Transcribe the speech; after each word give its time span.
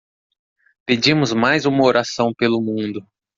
Pedimos 0.83 1.31
mais 1.31 1.67
uma 1.67 1.83
oração 1.85 2.33
pelo 2.33 2.59
mundo 2.59 3.05